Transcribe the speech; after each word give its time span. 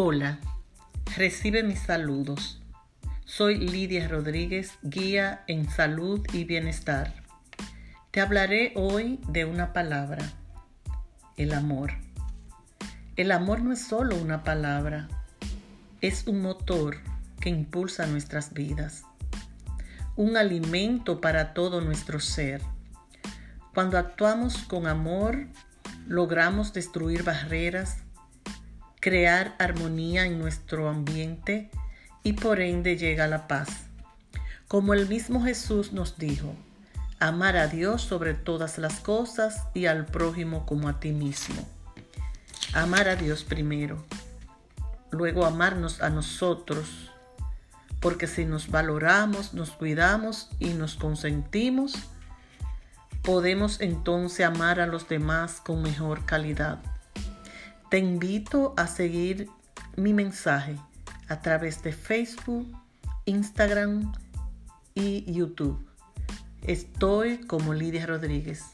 Hola, 0.00 0.38
recibe 1.16 1.64
mis 1.64 1.80
saludos. 1.80 2.62
Soy 3.24 3.56
Lidia 3.58 4.06
Rodríguez, 4.06 4.78
guía 4.82 5.42
en 5.48 5.68
salud 5.68 6.24
y 6.32 6.44
bienestar. 6.44 7.14
Te 8.12 8.20
hablaré 8.20 8.74
hoy 8.76 9.18
de 9.26 9.44
una 9.44 9.72
palabra, 9.72 10.24
el 11.36 11.52
amor. 11.52 11.94
El 13.16 13.32
amor 13.32 13.60
no 13.62 13.72
es 13.72 13.88
solo 13.88 14.14
una 14.14 14.44
palabra, 14.44 15.08
es 16.00 16.28
un 16.28 16.42
motor 16.42 16.98
que 17.40 17.48
impulsa 17.48 18.06
nuestras 18.06 18.54
vidas, 18.54 19.02
un 20.14 20.36
alimento 20.36 21.20
para 21.20 21.54
todo 21.54 21.80
nuestro 21.80 22.20
ser. 22.20 22.62
Cuando 23.74 23.98
actuamos 23.98 24.58
con 24.58 24.86
amor, 24.86 25.48
logramos 26.06 26.72
destruir 26.72 27.24
barreras, 27.24 28.04
crear 29.00 29.54
armonía 29.58 30.24
en 30.24 30.38
nuestro 30.38 30.88
ambiente 30.88 31.70
y 32.22 32.34
por 32.34 32.60
ende 32.60 32.96
llega 32.96 33.26
la 33.26 33.48
paz. 33.48 33.68
Como 34.66 34.94
el 34.94 35.08
mismo 35.08 35.42
Jesús 35.42 35.92
nos 35.92 36.18
dijo, 36.18 36.54
amar 37.20 37.56
a 37.56 37.68
Dios 37.68 38.02
sobre 38.02 38.34
todas 38.34 38.78
las 38.78 39.00
cosas 39.00 39.64
y 39.74 39.86
al 39.86 40.04
prójimo 40.06 40.66
como 40.66 40.88
a 40.88 41.00
ti 41.00 41.12
mismo. 41.12 41.56
Amar 42.74 43.08
a 43.08 43.16
Dios 43.16 43.44
primero, 43.44 44.04
luego 45.10 45.46
amarnos 45.46 46.02
a 46.02 46.10
nosotros, 46.10 47.10
porque 48.00 48.26
si 48.26 48.44
nos 48.44 48.70
valoramos, 48.70 49.54
nos 49.54 49.70
cuidamos 49.70 50.50
y 50.58 50.74
nos 50.74 50.96
consentimos, 50.96 51.94
podemos 53.22 53.80
entonces 53.80 54.44
amar 54.44 54.80
a 54.80 54.86
los 54.86 55.08
demás 55.08 55.60
con 55.64 55.82
mejor 55.82 56.24
calidad. 56.26 56.78
Te 57.90 57.96
invito 57.96 58.74
a 58.76 58.86
seguir 58.86 59.48
mi 59.96 60.12
mensaje 60.12 60.76
a 61.28 61.40
través 61.40 61.82
de 61.82 61.92
Facebook, 61.92 62.70
Instagram 63.24 64.12
y 64.94 65.24
YouTube. 65.32 65.78
Estoy 66.62 67.38
como 67.46 67.72
Lidia 67.72 68.04
Rodríguez. 68.04 68.64